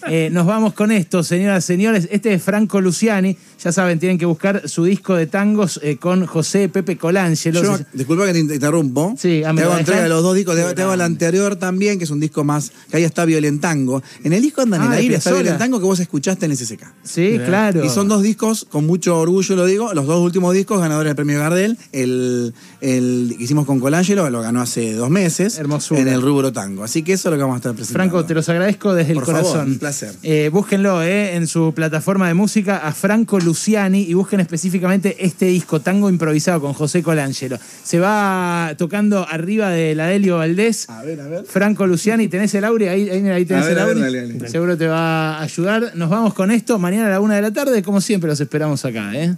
Eh, 0.08 0.30
nos 0.30 0.46
vamos 0.46 0.72
con 0.74 0.92
esto, 0.92 1.22
señoras 1.22 1.64
y 1.64 1.66
señores. 1.66 2.08
Este 2.10 2.32
es 2.34 2.42
Franco 2.42 2.80
Luciani. 2.80 3.36
Ya 3.62 3.72
saben, 3.72 3.98
tienen 3.98 4.18
que 4.18 4.26
buscar 4.26 4.68
su 4.68 4.84
disco 4.84 5.14
de 5.14 5.26
tangos 5.26 5.80
eh, 5.82 5.96
con 5.96 6.26
José 6.26 6.68
Pepe 6.68 6.96
Colangelo. 6.96 7.62
Yo, 7.62 7.78
disculpa 7.92 8.26
que 8.26 8.32
te 8.32 8.38
interrumpo. 8.38 9.14
Sí, 9.18 9.42
ah, 9.44 9.52
¿me 9.52 9.62
te 9.62 9.66
hago 9.66 9.78
entrega 9.78 10.02
de 10.02 10.08
los 10.08 10.22
dos 10.22 10.34
discos. 10.36 10.54
Te, 10.54 10.74
te 10.74 10.82
hago 10.82 10.94
el 10.94 11.00
anterior 11.00 11.56
también, 11.56 11.98
que 11.98 12.04
es 12.04 12.10
un 12.10 12.20
disco 12.20 12.44
más. 12.44 12.70
que 12.90 12.98
ahí 12.98 13.04
está 13.04 13.24
Violentango. 13.24 14.02
En 14.22 14.32
el 14.32 14.42
disco 14.42 14.62
andan 14.62 14.82
Ah, 14.82 14.86
en 14.86 14.92
el 14.92 14.98
aire, 14.98 15.14
está. 15.16 15.32
Violentango 15.32 15.78
que 15.78 15.86
vos 15.86 15.98
escuchaste 15.98 16.46
en 16.46 16.52
el 16.52 16.56
SSK. 16.58 16.82
Sí, 17.02 17.40
claro. 17.44 17.84
Y 17.84 17.88
son 17.88 18.08
dos 18.08 18.22
discos, 18.22 18.66
con 18.68 18.86
mucho 18.86 19.18
orgullo 19.18 19.56
lo 19.56 19.64
digo, 19.66 19.92
los 19.94 20.06
dos 20.06 20.15
últimos 20.22 20.54
discos 20.54 20.80
ganadores 20.80 21.10
del 21.10 21.16
premio 21.16 21.38
Gardel. 21.38 21.76
El, 21.92 22.54
el 22.80 23.34
que 23.36 23.44
hicimos 23.44 23.66
con 23.66 23.80
Colangelo 23.80 24.28
lo 24.30 24.40
ganó 24.42 24.60
hace 24.60 24.92
dos 24.94 25.10
meses. 25.10 25.58
Hermosura. 25.58 26.00
En 26.00 26.08
el 26.08 26.22
rubro 26.22 26.52
tango. 26.52 26.84
Así 26.84 27.02
que 27.02 27.14
eso 27.14 27.28
es 27.28 27.32
lo 27.32 27.36
que 27.36 27.42
vamos 27.42 27.56
a 27.56 27.58
estar 27.58 27.74
presentando. 27.74 28.10
Franco, 28.10 28.26
te 28.26 28.34
los 28.34 28.48
agradezco 28.48 28.94
desde 28.94 29.12
el 29.12 29.20
favor, 29.20 29.42
corazón. 29.42 29.68
un 29.72 29.78
placer. 29.78 30.12
Eh, 30.22 30.50
búsquenlo 30.52 31.02
eh, 31.02 31.36
en 31.36 31.46
su 31.46 31.72
plataforma 31.74 32.28
de 32.28 32.34
música 32.34 32.78
a 32.78 32.92
Franco 32.92 33.38
Luciani 33.40 34.02
y 34.02 34.14
busquen 34.14 34.40
específicamente 34.40 35.16
este 35.24 35.46
disco, 35.46 35.80
Tango 35.80 36.08
Improvisado 36.10 36.60
con 36.60 36.72
José 36.72 37.02
Colangelo. 37.02 37.58
Se 37.84 37.98
va 37.98 38.74
tocando 38.78 39.26
arriba 39.28 39.70
de 39.70 39.94
la 39.94 40.06
Delio 40.06 40.36
Valdés. 40.38 40.88
A 40.90 41.02
ver, 41.02 41.20
a 41.20 41.28
ver. 41.28 41.44
Franco 41.44 41.86
Luciani, 41.86 42.28
¿tenés 42.28 42.54
el 42.54 42.64
Auri? 42.64 42.88
Ahí, 42.88 43.08
ahí, 43.08 43.28
ahí 43.28 43.44
tenés 43.44 43.64
A 43.64 43.68
ver, 43.68 43.76
el 43.76 43.82
a 43.82 43.86
ver, 43.86 43.96
Auri. 43.96 44.00
dale, 44.02 44.32
dale. 44.34 44.48
Seguro 44.48 44.76
te 44.76 44.86
va 44.86 45.38
a 45.38 45.42
ayudar. 45.42 45.92
Nos 45.94 46.10
vamos 46.10 46.34
con 46.34 46.50
esto. 46.50 46.78
Mañana 46.78 47.06
a 47.06 47.10
la 47.10 47.20
una 47.20 47.34
de 47.36 47.42
la 47.42 47.52
tarde, 47.52 47.82
como 47.82 48.00
siempre, 48.00 48.28
los 48.28 48.40
esperamos 48.40 48.84
acá. 48.84 49.12
¿eh? 49.14 49.34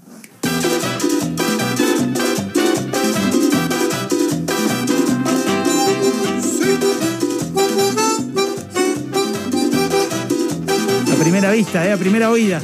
Primera 11.19 11.51
vista, 11.51 11.87
¿eh? 11.87 11.93
a 11.93 11.97
primera 11.97 12.31
oída. 12.31 12.61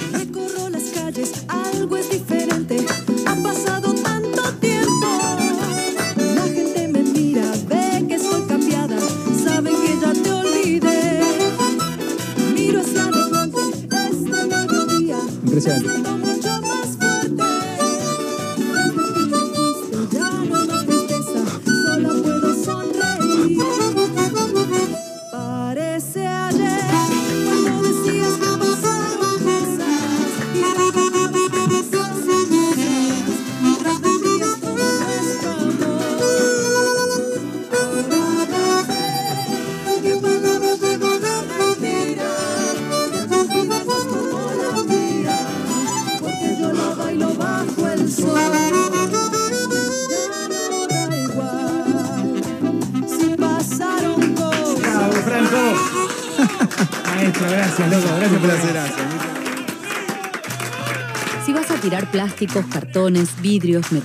Plásticos, 62.35 62.67
cartones, 62.67 63.41
vidrios, 63.41 63.93
metal. 63.93 64.05